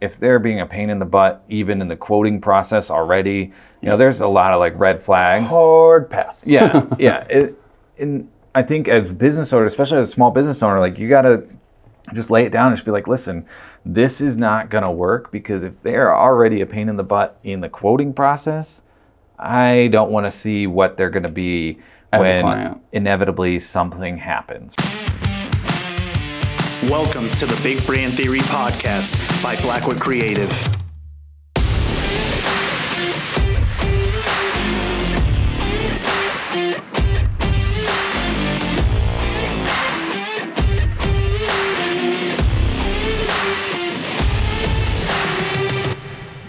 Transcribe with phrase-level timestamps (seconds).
[0.00, 3.88] if they're being a pain in the butt, even in the quoting process already, you
[3.88, 5.50] know, there's a lot of like red flags.
[5.50, 6.46] Hard pass.
[6.46, 7.26] Yeah, yeah.
[7.28, 7.60] It,
[7.98, 11.46] and I think as business owner, especially as a small business owner, like you gotta
[12.14, 13.46] just lay it down and just be like, listen,
[13.84, 17.60] this is not gonna work because if they're already a pain in the butt in
[17.60, 18.82] the quoting process,
[19.38, 21.78] I don't want to see what they're gonna be
[22.12, 24.74] As when inevitably something happens.
[26.82, 30.50] Welcome to the Big Brand Theory Podcast by Blackwood Creative.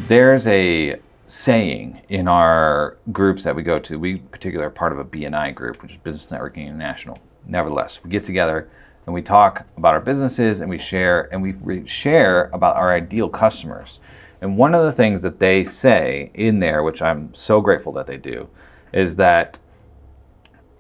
[0.10, 3.98] There's a saying in our groups that we go to.
[3.98, 7.18] We particularly are part of a BNI group, which is Business Networking International.
[7.46, 8.70] Nevertheless, we get together
[9.08, 13.30] and we talk about our businesses and we share and we share about our ideal
[13.30, 14.00] customers.
[14.42, 18.06] And one of the things that they say in there, which I'm so grateful that
[18.06, 18.50] they do,
[18.94, 19.60] is that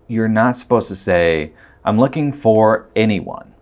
[0.07, 1.53] you're not supposed to say,
[1.85, 3.53] I'm looking for anyone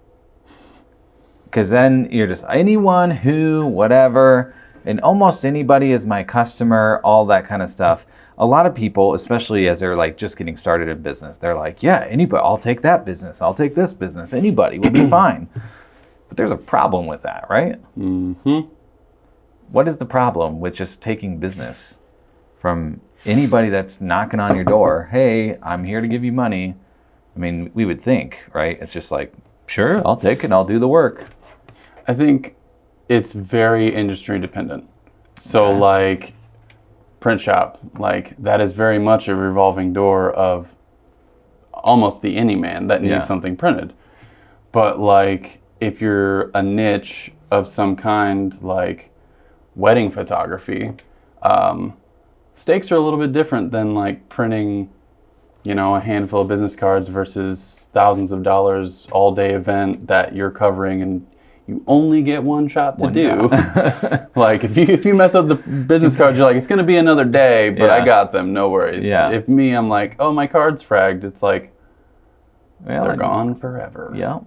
[1.46, 7.46] because then you're just anyone who whatever and almost anybody is my customer all that
[7.46, 8.06] kind of stuff
[8.38, 11.82] a lot of people especially as they're like just getting started in business they're like
[11.82, 15.48] yeah anybody i'll take that business i'll take this business anybody will be fine.
[16.28, 17.80] But there's a problem with that right?
[17.98, 18.62] Mm-hmm.
[19.70, 22.00] what is the problem with just taking business
[22.58, 26.76] from anybody that's knocking on your door hey i'm here to give you money.
[27.36, 28.78] I mean we would think right?
[28.82, 29.34] It's just like
[29.68, 31.26] sure i'll take it i'll do the work.
[32.08, 32.56] I think
[33.08, 34.88] it's very industry dependent.
[35.38, 36.34] So like
[37.26, 40.76] print shop, like that is very much a revolving door of
[41.74, 43.22] almost the any man that needs Yeah.
[43.22, 43.94] something printed.
[44.72, 49.10] But like if you're a niche of some kind, like
[49.76, 50.92] wedding photography,
[51.42, 51.94] um,
[52.54, 54.92] stakes are a little bit different than like printing,
[55.64, 60.36] you know, a handful of business cards versus thousands of dollars all day event that
[60.36, 61.26] you're covering and
[61.68, 63.50] you only get one shot to One do.
[64.36, 66.98] like if you if you mess up the business cards, you're like, it's gonna be
[66.98, 69.06] another day, but I got them, no worries.
[69.06, 69.32] Yeah.
[69.32, 71.74] If me, I'm like, oh my card's fragged, it's like
[72.82, 74.14] Well, they're gone forever.
[74.16, 74.40] Yeah.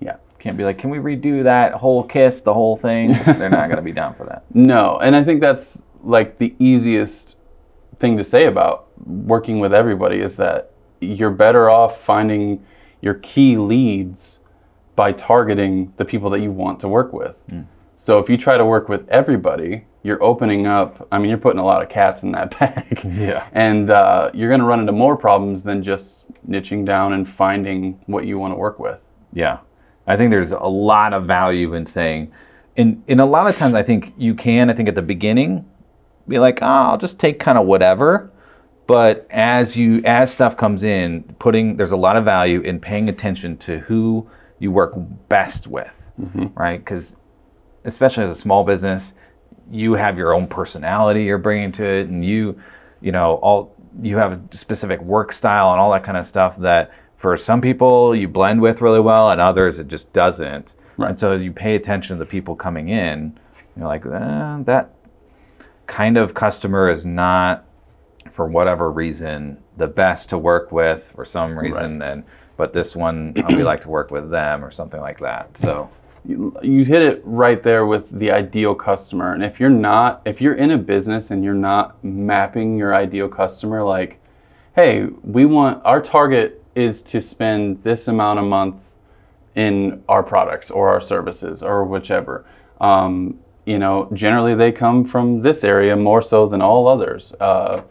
[0.00, 0.16] Yeah.
[0.38, 3.12] Can't be like, can we redo that whole kiss, the whole thing?
[3.24, 4.44] They're not going to be down for that.
[4.54, 7.38] No, and I think that's like the easiest
[7.98, 12.64] thing to say about working with everybody is that you're better off finding
[13.00, 14.40] your key leads
[14.96, 17.44] by targeting the people that you want to work with.
[17.96, 21.58] So if you try to work with everybody, you're opening up, I mean, you're putting
[21.58, 23.00] a lot of cats in that bag.
[23.04, 23.48] Yeah.
[23.52, 27.98] And uh, you're going to run into more problems than just niching down and finding
[28.06, 29.08] what you want to work with.
[29.32, 29.58] Yeah.
[30.06, 32.32] I think there's a lot of value in saying,
[32.76, 35.68] in, in a lot of times, I think you can, I think at the beginning,
[36.28, 38.30] be like, oh, I'll just take kind of whatever.
[38.86, 43.08] But as you, as stuff comes in, putting, there's a lot of value in paying
[43.08, 44.94] attention to who you work
[45.28, 46.12] best with,
[46.54, 46.78] right?
[46.78, 47.16] Because
[47.84, 49.14] especially as a small business,
[49.70, 52.58] you have your own personality you're bringing to it, and you,
[53.00, 56.56] you know, all you have a specific work style and all that kind of stuff
[56.58, 60.76] that for some people you blend with really well, and others it just doesn't.
[60.96, 61.10] Right.
[61.10, 63.38] And so as you pay attention to the people coming in,
[63.76, 64.94] you're like, eh, that
[65.86, 67.64] kind of customer is not,
[68.30, 71.98] for whatever reason, the best to work with for some reason.
[71.98, 72.24] Then,
[72.56, 75.56] but this one uh, we like to work with them or something like that.
[75.56, 75.90] So.
[76.60, 80.56] you hit it right there with the ideal customer and if you're not if you're
[80.56, 84.18] in a business and you're not mapping your ideal customer like
[84.74, 88.96] hey we want our target is to spend this amount a month
[89.54, 92.44] in our products or our services or whichever
[92.80, 97.82] um, you know generally they come from this area more so than all others uh,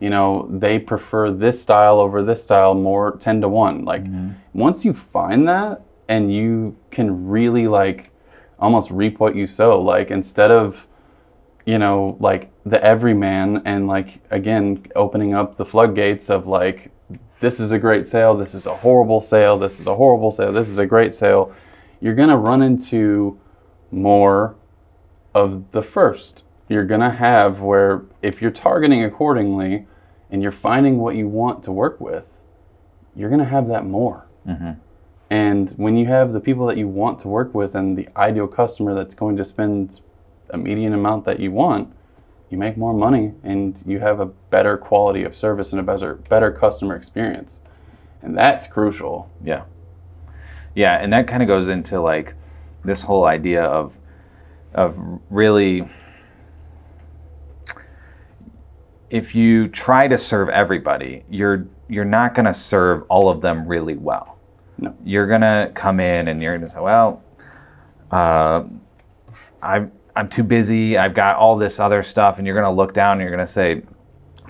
[0.00, 4.30] you know they prefer this style over this style more 10 to 1 like mm-hmm.
[4.52, 8.10] once you find that and you can really like
[8.58, 10.86] almost reap what you sow like instead of
[11.66, 16.90] you know like the everyman and like again opening up the floodgates of like
[17.38, 20.52] this is a great sale this is a horrible sale this is a horrible sale
[20.52, 21.54] this is a great sale
[22.00, 23.38] you're going to run into
[23.90, 24.56] more
[25.34, 26.44] of the first.
[26.68, 29.86] You're going to have where if you're targeting accordingly
[30.30, 32.42] and you're finding what you want to work with
[33.16, 34.72] you're going to have that more mm-hmm.
[35.30, 38.46] and when you have the people that you want to work with and the ideal
[38.46, 40.00] customer that's going to spend
[40.52, 41.92] a median amount that you want,
[42.50, 46.14] you make more money and you have a better quality of service and a better
[46.28, 47.60] better customer experience.
[48.22, 49.30] And that's crucial.
[49.42, 49.64] Yeah.
[50.74, 52.34] Yeah, and that kind of goes into like
[52.84, 53.98] this whole idea of
[54.74, 54.98] of
[55.30, 55.84] really
[59.10, 63.66] if you try to serve everybody, you're you're not going to serve all of them
[63.66, 64.38] really well.
[64.78, 64.96] No.
[65.04, 67.22] You're going to come in and you're going to say, "Well,
[68.10, 68.64] uh,
[69.62, 70.96] I'm I'm too busy.
[70.96, 73.46] I've got all this other stuff," and you're going to look down and you're going
[73.46, 73.82] to say,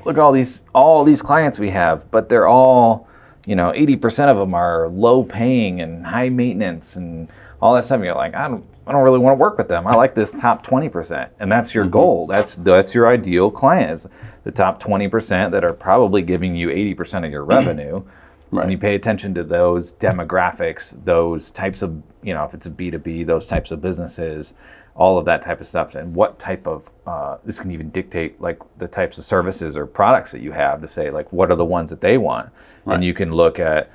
[0.04, 3.08] "Look at all these all these clients we have, but they're all,
[3.46, 7.96] you know, 80% of them are low paying and high maintenance and all that stuff."
[7.96, 9.87] And you're like, "I don't I don't really want to work with them.
[9.87, 12.27] I like this top 20%." And that's your goal.
[12.27, 14.09] That's that's your ideal clients.
[14.44, 18.03] The top 20% that are probably giving you 80% of your revenue.
[18.50, 18.65] Right.
[18.65, 22.71] And you pay attention to those demographics, those types of, you know, if it's a
[22.71, 24.55] B2B, those types of businesses,
[24.97, 28.41] all of that type of stuff, and what type of, uh, this can even dictate
[28.41, 31.55] like the types of services or products that you have to say, like, what are
[31.55, 32.50] the ones that they want?
[32.87, 33.88] And you can look at,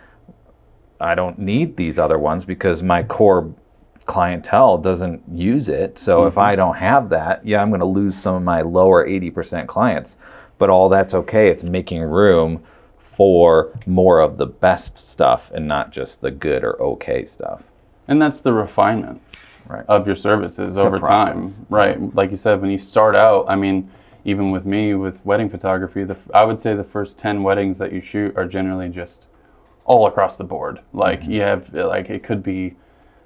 [1.02, 3.54] I don't need these other ones because my core
[4.06, 5.98] clientele doesn't use it.
[5.98, 6.42] So if mm-hmm.
[6.42, 10.18] I don't have that, yeah, I'm going to lose some of my lower 80% clients.
[10.58, 11.50] But all that's okay.
[11.50, 12.64] It's making room
[12.98, 17.72] for more of the best stuff and not just the good or okay stuff.
[18.08, 19.22] And that's the refinement
[19.68, 19.84] Right.
[19.88, 21.44] of your services over time.
[21.70, 22.00] Right.
[22.16, 23.90] Like you said, when you start out, I mean,
[24.24, 27.92] even with me with wedding photography, the, I would say the first 10 weddings that
[27.92, 29.28] you shoot are generally just
[29.86, 30.82] all across the board.
[30.94, 31.32] Like mm-hmm.
[31.32, 32.76] you have, like, it could be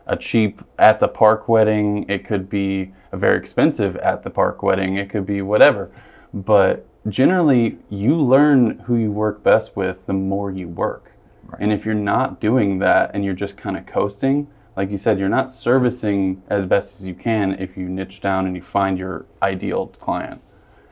[0.10, 4.64] a cheap at the park wedding, it could be a very expensive at the park
[4.64, 5.92] wedding, it could be whatever.
[6.34, 11.12] But generally, you learn who you work best with the more you work.
[11.60, 15.20] And if you're not doing that and you're just kind of coasting, like you said,
[15.20, 18.98] you're not servicing as best as you can if you niche down and you find
[18.98, 20.42] your ideal client.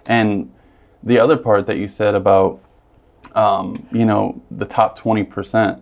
[0.07, 0.51] And
[1.03, 2.59] the other part that you said about,
[3.33, 5.81] um, you know, the top 20%,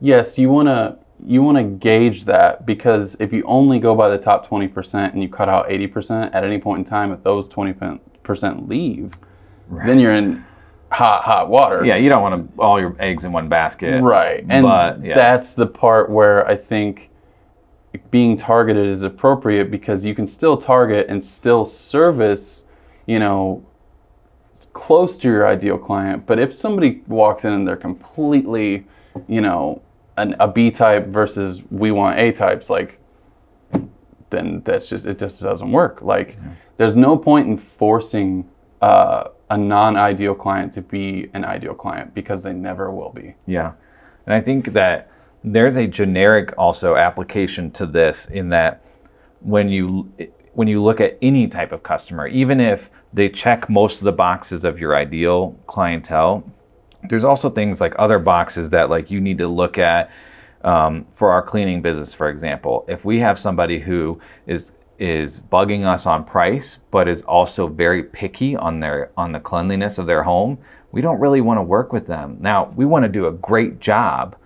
[0.00, 4.08] yes, you want to you want to gauge that because if you only go by
[4.08, 7.48] the top 20% and you cut out 80% at any point in time, if those
[7.48, 9.12] 20% leave,
[9.70, 10.44] then you're in
[10.90, 11.84] hot, hot water.
[11.84, 14.02] Yeah, you don't want to all your eggs in one basket.
[14.02, 14.44] Right.
[14.48, 15.14] And But, yeah.
[15.14, 17.10] that's the part where I think
[18.10, 22.64] being targeted is appropriate because you can still target and still service,
[23.06, 23.64] you know,
[24.72, 26.26] close to your ideal client.
[26.26, 28.84] But if somebody walks in and they're completely,
[29.28, 29.80] you know,
[30.16, 32.98] an, a B type versus we want A types, like,
[34.30, 36.02] then that's just, it just doesn't work.
[36.02, 36.38] Like,
[36.76, 38.48] there's no point in forcing
[38.80, 43.34] uh, a non ideal client to be an ideal client because they never will be.
[43.46, 43.72] Yeah.
[44.26, 45.10] And I think that
[45.42, 48.82] there's a generic also application to this in that
[49.40, 50.10] when you
[50.54, 54.12] when you look at any type of customer, even if they check most of the
[54.12, 56.44] boxes of your ideal clientele,
[57.08, 60.10] there's also things like other boxes that like you need to look at
[60.62, 62.84] um, for our cleaning business, for example.
[62.88, 68.02] If we have somebody who is is bugging us on price, but is also very
[68.02, 70.58] picky on their on the cleanliness of their home,
[70.92, 72.38] we don't really want to work with them.
[72.40, 74.36] Now we want to do a great job,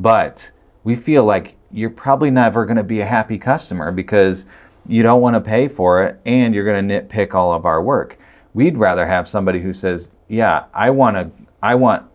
[0.00, 0.50] but
[0.84, 4.46] we feel like you're probably never going to be a happy customer because
[4.86, 7.82] you don't want to pay for it and you're going to nitpick all of our
[7.82, 8.18] work.
[8.54, 11.30] We'd rather have somebody who says, "Yeah, I want to
[11.62, 12.06] I want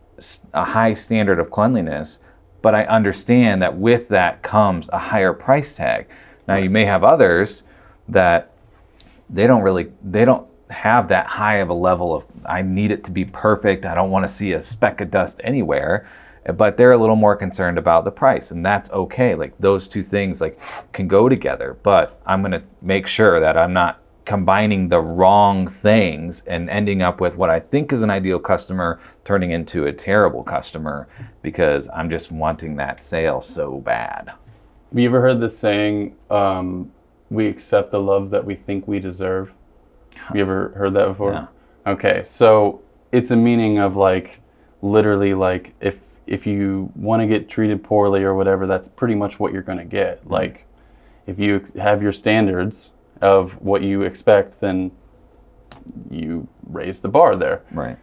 [0.54, 2.20] a high standard of cleanliness,
[2.62, 6.08] but I understand that with that comes a higher price tag."
[6.48, 7.64] Now you may have others
[8.08, 8.52] that
[9.30, 13.04] they don't really they don't have that high of a level of I need it
[13.06, 13.86] to be perfect.
[13.86, 16.06] I don't want to see a speck of dust anywhere.
[16.58, 19.34] But they're a little more concerned about the price and that's okay.
[19.34, 20.60] Like those two things like
[20.92, 25.68] can go together, but I'm going to make sure that I'm not combining the wrong
[25.68, 29.94] things and ending up with what I think is an ideal customer turning into a
[29.94, 31.08] terrible customer
[31.42, 34.30] because I'm just wanting that sale so bad.
[34.30, 36.92] Have you ever heard this saying, um,
[37.30, 39.52] we accept the love that we think we deserve?
[40.16, 41.34] Have you ever heard that before?
[41.34, 41.48] No.
[41.86, 44.40] Okay, so it's a meaning of like
[44.82, 49.40] literally like if if you want to get treated poorly or whatever, that's pretty much
[49.40, 50.26] what you're going to get.
[50.30, 50.66] Like
[51.28, 52.92] if you ex- have your standards
[53.24, 54.92] of what you expect, then
[56.12, 57.98] you raise the bar there Right.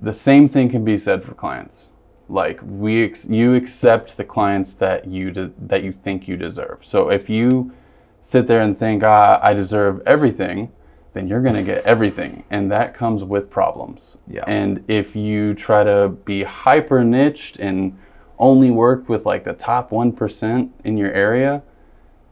[0.00, 1.88] the same thing can be said for clients.
[2.28, 6.78] Like we, ex- you accept the clients that you de- that you think you deserve.
[6.82, 7.72] So if you
[8.20, 10.70] sit there and think, ah, I deserve everything,
[11.14, 14.18] then you're gonna get everything, and that comes with problems.
[14.28, 14.44] Yeah.
[14.46, 17.96] And if you try to be hyper niched and
[18.38, 21.62] only work with like the top one percent in your area,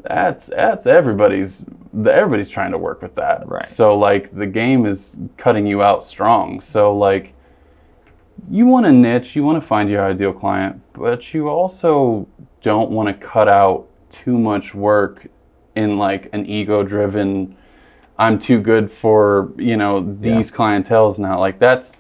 [0.08, 3.48] that's that's everybody's the- everybody's trying to work with that.
[3.48, 3.64] Right.
[3.64, 6.60] So like the game is cutting you out strong.
[6.60, 7.34] So like
[8.50, 12.28] you want a niche, you want to find your ideal client, but you also
[12.60, 15.26] don't want to cut out too much work
[15.75, 17.56] in like an ego driven
[18.18, 21.38] I'm too good for, you know, these clientels now.
[21.38, 21.96] Like that's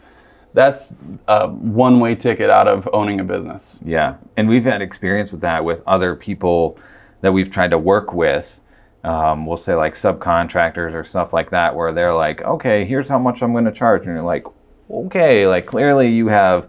[0.54, 0.94] that's
[1.28, 3.80] uh, a one way ticket out of owning a business.
[3.84, 6.78] Yeah, and we've had experience with that with other people
[7.20, 8.60] that we've tried to work with.
[9.04, 13.18] Um, we'll say like subcontractors or stuff like that, where they're like, "Okay, here's how
[13.18, 14.46] much I'm going to charge," and you're like,
[14.90, 16.68] "Okay, like clearly you have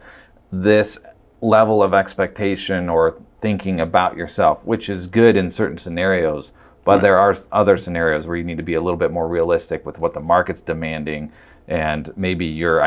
[0.51, 0.99] this
[1.41, 6.53] level of expectation or thinking about yourself, which is good in certain scenarios."
[6.85, 9.85] But there are other scenarios where you need to be a little bit more realistic
[9.85, 11.31] with what the market's demanding,
[11.67, 12.81] and maybe your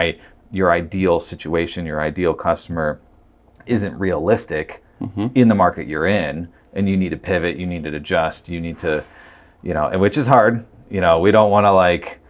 [0.52, 3.00] your ideal situation, your ideal customer
[3.66, 4.82] isn't realistic
[5.34, 8.60] in the market you're in and you need to pivot you need to adjust you
[8.60, 9.04] need to
[9.62, 12.20] you know and which is hard you know we don't want to like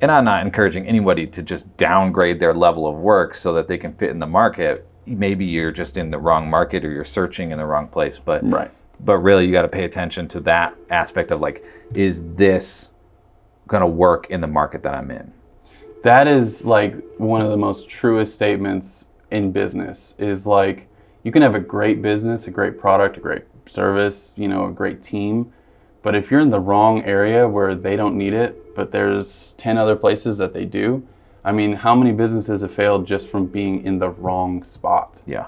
[0.00, 3.78] and i'm not encouraging anybody to just downgrade their level of work so that they
[3.78, 7.50] can fit in the market maybe you're just in the wrong market or you're searching
[7.50, 8.70] in the wrong place but Right.
[9.00, 12.92] but really you got to pay attention to that aspect of like is this
[13.68, 15.32] going to work in the market that i'm in
[16.02, 20.88] That is like one of the most truest statements in business is like
[21.22, 24.72] you can have a great business, a great product, a great service, you know, a
[24.72, 25.52] great team,
[26.02, 29.78] but if you're in the wrong area where they don't need it, but there's 10
[29.78, 31.06] other places that they do,
[31.44, 35.20] I mean, how many businesses have failed just from being in the wrong spot?
[35.26, 35.46] yeah.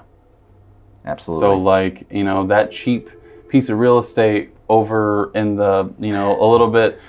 [1.05, 1.41] Absolutely.
[1.41, 3.09] So like, you know, that cheap
[3.47, 6.99] piece of real estate over in the, you know, a little bit,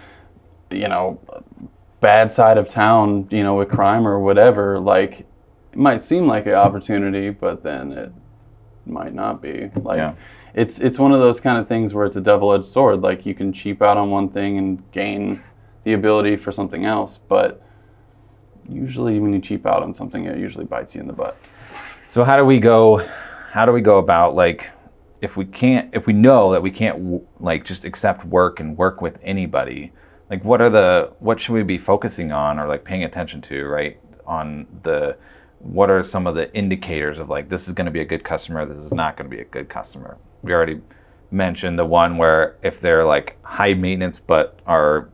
[0.70, 1.20] you know,
[2.00, 5.20] bad side of town, you know, with crime or whatever, like
[5.72, 8.12] it might seem like an opportunity, but then it
[8.88, 9.71] might not be.
[9.83, 10.14] Like Yeah.
[10.54, 13.02] it's it's one of those kind of things where it's a double-edged sword.
[13.02, 15.42] Like you can cheap out on one thing and gain
[15.85, 17.62] the ability for something else, but
[18.68, 21.37] usually when you cheap out on something, it usually bites you in the butt.
[22.07, 23.07] So how do we go?
[23.50, 24.71] How do we go about like
[25.21, 28.76] if we can't if we know that we can't w- like just accept work and
[28.76, 29.92] work with anybody?
[30.30, 33.64] Like what are the what should we be focusing on or like paying attention to
[33.66, 35.16] right on the
[35.60, 38.24] what are some of the indicators of like this is going to be a good
[38.24, 40.16] customer this is not going to be a good customer?
[40.42, 40.80] We already
[41.30, 45.08] mentioned the one where if they're like high maintenance but are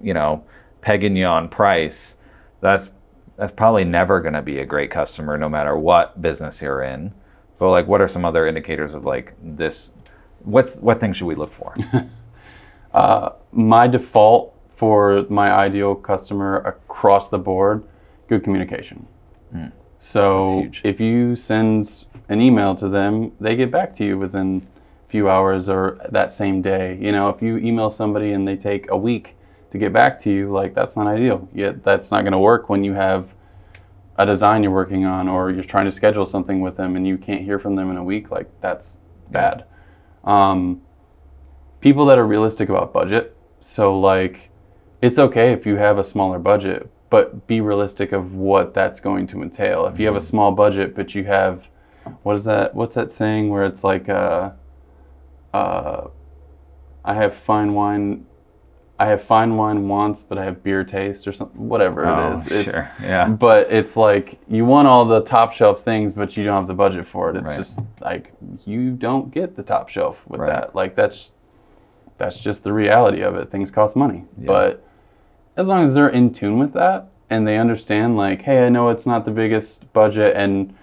[0.00, 0.44] you know
[0.80, 2.16] pegging you on price
[2.60, 2.90] that's
[3.36, 7.14] that's probably never going to be a great customer no matter what business you're in.
[7.58, 9.92] But like what are some other indicators of like this
[10.40, 11.74] what what things should we look for?
[12.94, 17.84] Uh, my default for my ideal customer across the board
[18.28, 19.06] good communication
[19.52, 19.66] hmm.
[19.98, 24.62] So if you send an email to them they get back to you within
[25.08, 26.98] a few hours or that same day.
[27.00, 29.36] You know if you email somebody and they take a week
[29.70, 31.48] to get back to you like that's not ideal.
[31.54, 33.34] Yet that's not going to work when you have
[34.16, 37.16] a design you're working on or you're trying to schedule something with them and you
[37.16, 38.98] can't hear from them in a week like that's
[39.30, 39.64] bad.
[40.24, 40.82] Um,
[41.80, 43.36] people that are realistic about budget.
[43.60, 44.50] So like
[45.00, 49.26] it's okay if you have a smaller budget, but be realistic of what that's going
[49.28, 49.86] to entail.
[49.86, 51.70] If you have a small budget but you have
[52.22, 54.50] what is that what's that saying where it's like uh
[55.54, 56.08] uh
[57.04, 58.26] I have fine wine
[59.00, 62.32] I have fine wine wants, but I have beer taste or something whatever Oh, it
[62.32, 62.46] is.
[62.48, 62.90] It's sure.
[63.00, 63.28] Yeah.
[63.28, 66.74] but it's like you want all the top shelf things, but you don't have the
[66.74, 67.36] budget for it.
[67.36, 67.56] It's Right.
[67.56, 68.32] just like
[68.66, 70.48] you don't get the top shelf with Right.
[70.50, 70.74] that.
[70.74, 71.32] Like that's
[72.16, 73.48] that's just the reality of it.
[73.50, 74.24] Things cost money.
[74.36, 74.82] But
[75.58, 78.90] as long as they're in tune with that and they understand like, hey, I know
[78.90, 80.74] it's not the biggest budget and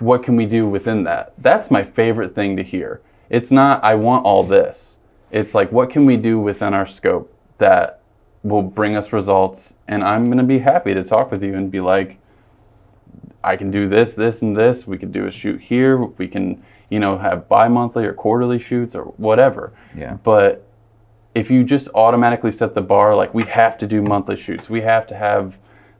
[0.00, 1.34] what can we do within that?
[1.38, 3.02] That's my favorite thing to hear.
[3.28, 4.96] It's not I want all this.
[5.30, 8.00] It's like what can we do within our scope that
[8.42, 11.70] will bring us results and I'm going to be happy to talk with you and
[11.70, 12.18] be like
[13.44, 14.86] I can do this, this, and this.
[14.86, 15.98] We could do a shoot here.
[15.98, 19.72] We can, you know, have bi-monthly or quarterly shoots or whatever.
[19.94, 20.14] Yeah.
[20.14, 20.65] But
[21.36, 24.80] if you just automatically set the bar, like we have to do monthly shoots, we
[24.80, 25.58] have to have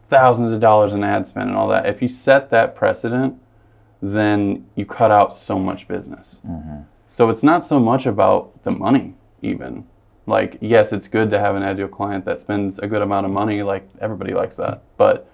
[0.08, 1.84] thousands of dollars in ad spend and all that.
[1.84, 3.38] If you set that precedent,
[4.00, 6.40] then you cut out so much business.
[6.48, 6.80] Mm-hmm.
[7.06, 9.86] So it's not so much about the money, even.
[10.26, 13.32] Like, yes, it's good to have an ideal client that spends a good amount of
[13.32, 13.62] money.
[13.62, 15.30] Like everybody likes that, but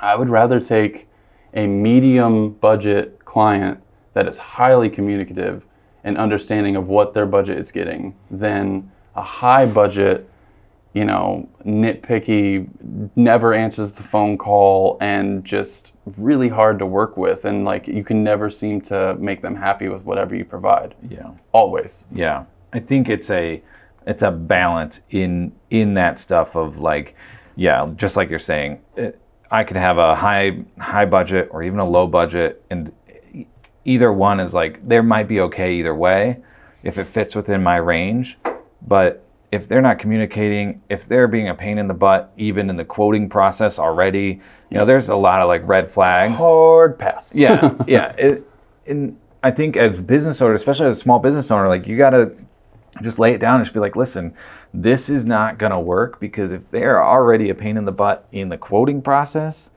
[0.00, 1.08] I would rather take
[1.52, 3.82] a medium budget client
[4.14, 5.66] that is highly communicative
[6.04, 10.28] and understanding of what their budget is getting than a high budget,
[10.94, 12.68] you know, nitpicky,
[13.16, 17.44] never answers the phone call and just really hard to work with.
[17.44, 20.94] And like you can never seem to make them happy with whatever you provide.
[21.08, 21.30] Yeah.
[21.52, 22.04] Always.
[22.12, 23.62] Yeah, I think it's a
[24.06, 27.14] it's a balance in in that stuff of like,
[27.56, 31.78] yeah, just like you're saying, it, I could have a high high budget or even
[31.78, 32.90] a low budget, and
[33.88, 36.36] either one is like there might be okay either way
[36.82, 38.38] if it fits within my range,
[38.86, 42.76] but if they're not communicating, if they're being a pain in the butt, even in
[42.76, 44.40] the quoting process already,
[44.70, 46.38] you know, there's a lot of like red flags.
[46.38, 47.34] Hard pass.
[47.36, 48.12] Yeah, yeah.
[48.12, 48.44] It,
[48.86, 51.96] and I think as a business owner, especially as a small business owner, like you
[51.96, 52.36] gotta
[53.02, 54.34] just lay it down and just be like, listen,
[54.74, 58.50] this is not gonna work because if they're already a pain in the butt in
[58.50, 59.72] the quoting process,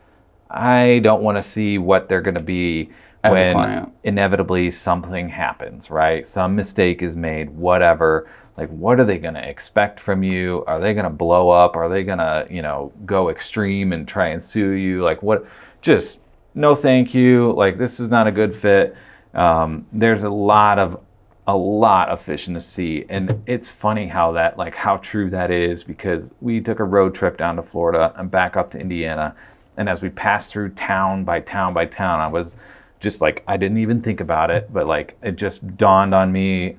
[0.50, 2.90] I don't want to see what they're gonna be
[3.24, 6.26] As when inevitably something happens, right?
[6.26, 8.28] Some mistake is made, whatever.
[8.58, 10.64] Like, what are they going to expect from you?
[10.68, 11.76] Are they going to blow up?
[11.76, 15.04] Are they going to, you know, go extreme and try and sue you?
[15.04, 15.46] Like, what?
[15.82, 16.20] Just
[16.54, 17.54] no, thank you.
[17.54, 18.96] Like, this is not a good fit.
[19.34, 21.00] Um, there's a lot of
[21.48, 25.30] a lot of fish in the sea, and it's funny how that, like, how true
[25.32, 28.80] that is because we took a road trip down to Florida and back up to
[28.80, 29.36] Indiana,
[29.76, 32.58] and as we passed through town by town by town, I was
[33.02, 36.78] just like I didn't even think about it, but like it just dawned on me.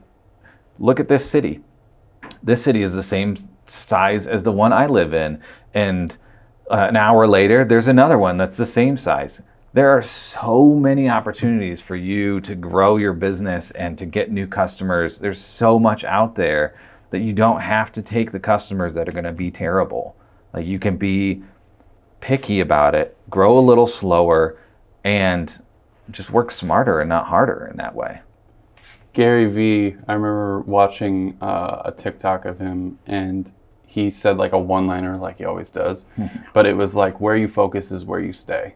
[0.78, 1.60] Look at this city.
[2.42, 3.36] This city is the same
[3.66, 5.42] size as the one I live in,
[5.74, 6.16] and
[6.70, 9.42] uh, an hour later, there's another one that's the same size.
[9.74, 14.46] There are so many opportunities for you to grow your business and to get new
[14.46, 15.18] customers.
[15.18, 16.78] There's so much out there
[17.10, 20.16] that you don't have to take the customers that are going to be terrible.
[20.52, 21.42] Like you can be
[22.20, 24.58] picky about it, grow a little slower,
[25.04, 25.62] and
[26.12, 28.20] just work smarter and not harder in that way.
[29.12, 33.52] Gary Vee, I remember watching uh, a TikTok of him, and
[33.86, 36.06] he said like a one-liner, like he always does,
[36.54, 38.74] but it was like where you focus is where you stay.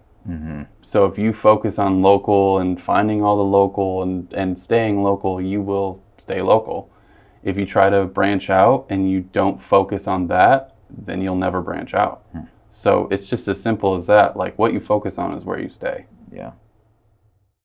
[0.80, 5.40] So if you focus on local and finding all the local and, and staying local,
[5.40, 6.90] you will stay local.
[7.44, 11.62] If you try to branch out and you don't focus on that, then you'll never
[11.62, 12.24] branch out.
[12.68, 14.36] So it's just as simple as that.
[14.36, 16.06] Like what you focus on is where you stay.
[16.32, 16.52] Yeah.